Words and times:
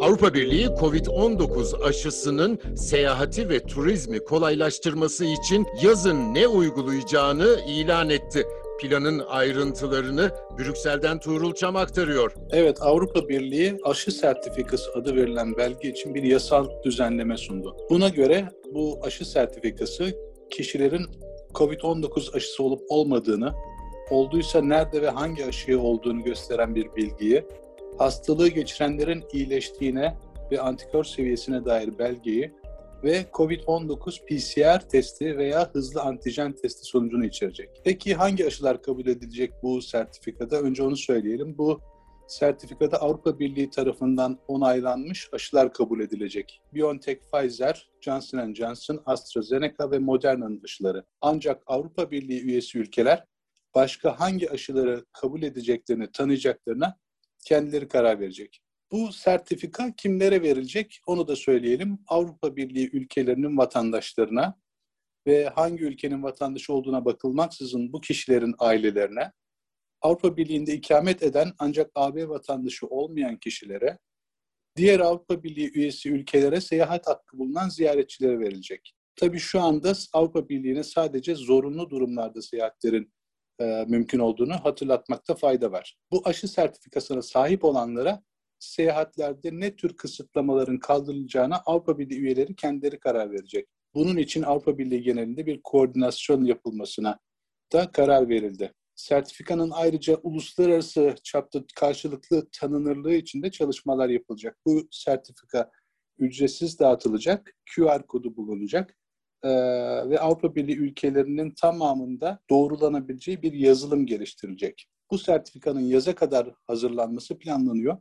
Avrupa 0.00 0.34
Birliği 0.34 0.66
COVID-19 0.66 1.82
aşısının 1.84 2.58
seyahati 2.76 3.48
ve 3.48 3.60
turizmi 3.60 4.20
kolaylaştırması 4.20 5.24
için 5.24 5.66
yazın 5.82 6.34
ne 6.34 6.46
uygulayacağını 6.48 7.60
ilan 7.68 8.10
etti. 8.10 8.46
Planın 8.80 9.18
ayrıntılarını 9.18 10.30
Brüksel'den 10.58 11.18
Tuğrul 11.18 11.54
Çam 11.54 11.76
aktarıyor. 11.76 12.34
Evet, 12.52 12.78
Avrupa 12.80 13.28
Birliği 13.28 13.78
aşı 13.84 14.12
sertifikası 14.12 14.92
adı 14.92 15.16
verilen 15.16 15.56
belge 15.56 15.88
için 15.90 16.14
bir 16.14 16.22
yasal 16.22 16.68
düzenleme 16.84 17.36
sundu. 17.36 17.76
Buna 17.90 18.08
göre 18.08 18.48
bu 18.74 18.98
aşı 19.02 19.30
sertifikası 19.30 20.14
kişilerin 20.50 21.06
COVID-19 21.54 22.36
aşısı 22.36 22.62
olup 22.62 22.80
olmadığını, 22.88 23.52
olduysa 24.10 24.62
nerede 24.62 25.02
ve 25.02 25.08
hangi 25.08 25.46
aşıya 25.46 25.78
olduğunu 25.78 26.22
gösteren 26.22 26.74
bir 26.74 26.96
bilgiyi, 26.96 27.44
hastalığı 27.98 28.48
geçirenlerin 28.48 29.24
iyileştiğine 29.32 30.16
ve 30.50 30.60
antikor 30.60 31.04
seviyesine 31.04 31.64
dair 31.64 31.98
belgeyi 31.98 32.52
ve 33.04 33.26
COVID-19 33.32 34.26
PCR 34.26 34.88
testi 34.88 35.38
veya 35.38 35.70
hızlı 35.72 36.02
antijen 36.02 36.52
testi 36.52 36.84
sonucunu 36.84 37.24
içerecek. 37.24 37.68
Peki 37.84 38.14
hangi 38.14 38.46
aşılar 38.46 38.82
kabul 38.82 39.06
edilecek 39.06 39.52
bu 39.62 39.82
sertifikada? 39.82 40.60
Önce 40.60 40.82
onu 40.82 40.96
söyleyelim. 40.96 41.58
Bu 41.58 41.80
sertifikada 42.28 43.02
Avrupa 43.02 43.38
Birliği 43.38 43.70
tarafından 43.70 44.38
onaylanmış 44.48 45.28
aşılar 45.32 45.72
kabul 45.72 46.00
edilecek. 46.00 46.62
BioNTech, 46.74 47.20
Pfizer, 47.32 47.90
Johnson 48.00 48.54
Johnson, 48.54 49.02
AstraZeneca 49.06 49.90
ve 49.90 49.98
Moderna'nın 49.98 50.60
aşıları. 50.64 51.04
Ancak 51.20 51.62
Avrupa 51.66 52.10
Birliği 52.10 52.42
üyesi 52.42 52.78
ülkeler 52.78 53.24
başka 53.74 54.20
hangi 54.20 54.50
aşıları 54.50 55.04
kabul 55.12 55.42
edeceklerini 55.42 56.12
tanıyacaklarına 56.12 56.96
kendileri 57.44 57.88
karar 57.88 58.20
verecek. 58.20 58.62
Bu 58.92 59.12
sertifika 59.12 59.94
kimlere 59.96 60.42
verilecek 60.42 61.00
onu 61.06 61.28
da 61.28 61.36
söyleyelim. 61.36 61.98
Avrupa 62.08 62.56
Birliği 62.56 62.90
ülkelerinin 62.92 63.58
vatandaşlarına 63.58 64.60
ve 65.26 65.48
hangi 65.48 65.84
ülkenin 65.84 66.22
vatandaşı 66.22 66.72
olduğuna 66.72 67.04
bakılmaksızın 67.04 67.92
bu 67.92 68.00
kişilerin 68.00 68.54
ailelerine, 68.58 69.32
Avrupa 70.02 70.36
Birliği'nde 70.36 70.74
ikamet 70.74 71.22
eden 71.22 71.52
ancak 71.58 71.90
AB 71.94 72.28
vatandaşı 72.28 72.86
olmayan 72.86 73.36
kişilere, 73.36 73.98
diğer 74.76 75.00
Avrupa 75.00 75.42
Birliği 75.42 75.72
üyesi 75.74 76.10
ülkelere 76.10 76.60
seyahat 76.60 77.06
hakkı 77.06 77.38
bulunan 77.38 77.68
ziyaretçilere 77.68 78.38
verilecek. 78.38 78.94
Tabii 79.16 79.38
şu 79.38 79.60
anda 79.60 79.92
Avrupa 80.12 80.48
Birliği'ne 80.48 80.82
sadece 80.82 81.34
zorunlu 81.34 81.90
durumlarda 81.90 82.42
seyahatlerin 82.42 83.12
e, 83.60 83.84
mümkün 83.88 84.18
olduğunu 84.18 84.54
hatırlatmakta 84.54 85.34
fayda 85.34 85.72
var. 85.72 85.98
Bu 86.10 86.22
aşı 86.24 86.48
sertifikasına 86.48 87.22
sahip 87.22 87.64
olanlara 87.64 88.22
seyahatlerde 88.60 89.50
ne 89.52 89.76
tür 89.76 89.96
kısıtlamaların 89.96 90.78
kaldırılacağına 90.78 91.62
Avrupa 91.66 91.98
Birliği 91.98 92.18
üyeleri 92.18 92.54
kendileri 92.54 92.98
karar 92.98 93.30
verecek. 93.30 93.68
Bunun 93.94 94.16
için 94.16 94.42
Avrupa 94.42 94.78
Birliği 94.78 95.02
genelinde 95.02 95.46
bir 95.46 95.60
koordinasyon 95.62 96.44
yapılmasına 96.44 97.18
da 97.72 97.92
karar 97.92 98.28
verildi. 98.28 98.72
Sertifikanın 98.94 99.70
ayrıca 99.70 100.16
uluslararası 100.22 101.14
çapta 101.22 101.60
karşılıklı 101.76 102.48
tanınırlığı 102.60 103.14
için 103.14 103.42
de 103.42 103.50
çalışmalar 103.50 104.08
yapılacak. 104.08 104.58
Bu 104.66 104.88
sertifika 104.90 105.70
ücretsiz 106.18 106.78
dağıtılacak, 106.78 107.54
QR 107.76 108.06
kodu 108.06 108.36
bulunacak 108.36 108.96
ee, 109.42 109.48
ve 110.10 110.20
Avrupa 110.20 110.54
Birliği 110.54 110.76
ülkelerinin 110.76 111.54
tamamında 111.60 112.40
doğrulanabileceği 112.50 113.42
bir 113.42 113.52
yazılım 113.52 114.06
geliştirilecek. 114.06 114.86
Bu 115.10 115.18
sertifikanın 115.18 115.80
yaza 115.80 116.14
kadar 116.14 116.54
hazırlanması 116.66 117.38
planlanıyor. 117.38 117.98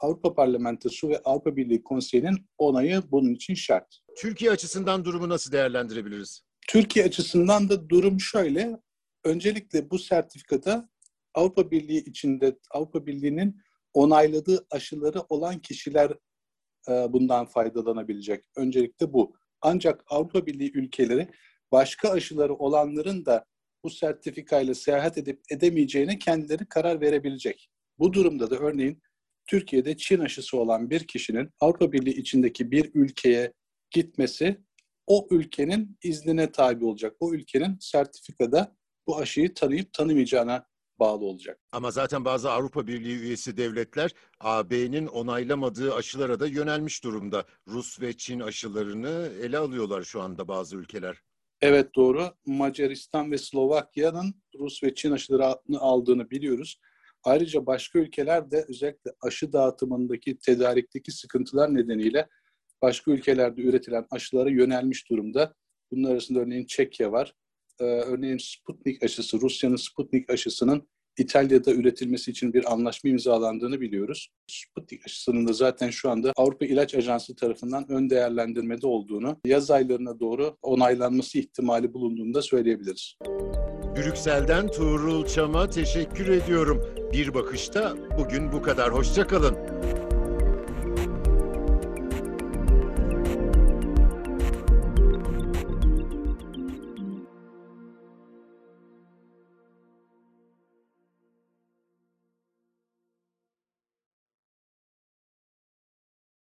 Avrupa 0.00 0.34
Parlamentosu 0.34 1.08
ve 1.08 1.18
Avrupa 1.18 1.56
Birliği 1.56 1.82
Konseyi'nin 1.82 2.46
onayı 2.58 3.02
bunun 3.10 3.34
için 3.34 3.54
şart. 3.54 3.98
Türkiye 4.16 4.50
açısından 4.50 5.04
durumu 5.04 5.28
nasıl 5.28 5.52
değerlendirebiliriz? 5.52 6.42
Türkiye 6.68 7.04
açısından 7.04 7.68
da 7.68 7.88
durum 7.88 8.20
şöyle. 8.20 8.80
Öncelikle 9.24 9.90
bu 9.90 9.98
sertifikada 9.98 10.88
Avrupa 11.34 11.70
Birliği 11.70 12.04
içinde 12.04 12.58
Avrupa 12.70 13.06
Birliği'nin 13.06 13.60
onayladığı 13.92 14.66
aşıları 14.70 15.20
olan 15.28 15.58
kişiler 15.58 16.10
e, 16.88 16.92
bundan 16.92 17.46
faydalanabilecek. 17.46 18.44
Öncelikle 18.56 19.12
bu. 19.12 19.34
Ancak 19.62 20.04
Avrupa 20.06 20.46
Birliği 20.46 20.72
ülkeleri 20.74 21.28
başka 21.72 22.10
aşıları 22.10 22.54
olanların 22.54 23.26
da 23.26 23.44
bu 23.84 23.90
sertifikayla 23.90 24.74
seyahat 24.74 25.18
edip 25.18 25.40
edemeyeceğine 25.50 26.18
kendileri 26.18 26.66
karar 26.66 27.00
verebilecek. 27.00 27.70
Bu 27.98 28.12
durumda 28.12 28.50
da 28.50 28.56
örneğin 28.56 29.02
Türkiye'de 29.50 29.96
Çin 29.96 30.18
aşısı 30.18 30.56
olan 30.56 30.90
bir 30.90 31.06
kişinin 31.06 31.50
Avrupa 31.60 31.92
Birliği 31.92 32.20
içindeki 32.20 32.70
bir 32.70 32.90
ülkeye 32.94 33.52
gitmesi 33.90 34.60
o 35.06 35.28
ülkenin 35.30 35.98
iznine 36.02 36.52
tabi 36.52 36.84
olacak. 36.84 37.16
O 37.20 37.32
ülkenin 37.32 37.76
sertifikada 37.80 38.76
bu 39.06 39.18
aşıyı 39.18 39.54
tanıyıp 39.54 39.92
tanımayacağına 39.92 40.66
bağlı 40.98 41.24
olacak. 41.24 41.60
Ama 41.72 41.90
zaten 41.90 42.24
bazı 42.24 42.50
Avrupa 42.50 42.86
Birliği 42.86 43.16
üyesi 43.16 43.56
devletler 43.56 44.10
AB'nin 44.40 45.06
onaylamadığı 45.06 45.94
aşılara 45.94 46.40
da 46.40 46.46
yönelmiş 46.46 47.04
durumda. 47.04 47.44
Rus 47.68 48.00
ve 48.00 48.16
Çin 48.16 48.40
aşılarını 48.40 49.32
ele 49.42 49.58
alıyorlar 49.58 50.02
şu 50.02 50.22
anda 50.22 50.48
bazı 50.48 50.76
ülkeler. 50.76 51.16
Evet 51.60 51.94
doğru. 51.94 52.34
Macaristan 52.46 53.32
ve 53.32 53.38
Slovakya'nın 53.38 54.34
Rus 54.58 54.82
ve 54.82 54.94
Çin 54.94 55.12
aşılarını 55.12 55.80
aldığını 55.80 56.30
biliyoruz. 56.30 56.80
Ayrıca 57.24 57.66
başka 57.66 57.98
ülkeler 57.98 58.50
de 58.50 58.64
özellikle 58.68 59.10
aşı 59.20 59.52
dağıtımındaki 59.52 60.38
tedarikteki 60.38 61.12
sıkıntılar 61.12 61.74
nedeniyle 61.74 62.28
başka 62.82 63.10
ülkelerde 63.10 63.62
üretilen 63.62 64.06
aşılara 64.10 64.50
yönelmiş 64.50 65.10
durumda. 65.10 65.54
Bunun 65.90 66.10
arasında 66.10 66.40
örneğin 66.40 66.66
Çekya 66.66 67.12
var. 67.12 67.34
Ee, 67.80 67.84
örneğin 67.84 68.38
Sputnik 68.38 69.02
aşısı, 69.02 69.40
Rusya'nın 69.40 69.76
Sputnik 69.76 70.30
aşısının 70.30 70.88
İtalya'da 71.18 71.72
üretilmesi 71.72 72.30
için 72.30 72.52
bir 72.52 72.72
anlaşma 72.72 73.10
imzalandığını 73.10 73.80
biliyoruz. 73.80 74.28
Sputnik 74.46 75.06
aşısının 75.06 75.48
da 75.48 75.52
zaten 75.52 75.90
şu 75.90 76.10
anda 76.10 76.32
Avrupa 76.36 76.64
İlaç 76.66 76.94
Ajansı 76.94 77.36
tarafından 77.36 77.90
ön 77.90 78.10
değerlendirmede 78.10 78.86
olduğunu, 78.86 79.40
yaz 79.44 79.70
aylarına 79.70 80.20
doğru 80.20 80.56
onaylanması 80.62 81.38
ihtimali 81.38 81.94
bulunduğunu 81.94 82.34
da 82.34 82.42
söyleyebiliriz. 82.42 83.16
Brüksel'den 84.00 84.68
Tuğrul 84.68 85.26
Çam'a 85.26 85.70
teşekkür 85.70 86.28
ediyorum. 86.28 86.82
Bir 87.12 87.34
bakışta 87.34 87.94
bugün 88.18 88.52
bu 88.52 88.62
kadar. 88.62 88.92
Hoşçakalın. 88.92 89.56